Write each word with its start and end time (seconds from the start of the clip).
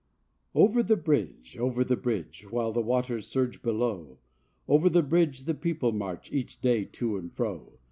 O 0.55 0.65
ver 0.67 0.81
the 0.81 0.95
bridge, 0.97 1.59
over 1.59 1.83
the 1.83 1.95
bridge, 1.95 2.47
While 2.49 2.71
the 2.71 2.81
waters 2.81 3.27
surge 3.27 3.61
below, 3.61 4.17
Over 4.67 4.89
the 4.89 5.03
bridge 5.03 5.43
the 5.43 5.53
people 5.53 5.91
march 5.91 6.31
Each 6.31 6.59
day 6.59 6.85
to 6.85 7.17
and 7.17 7.31
fro. 7.31 7.77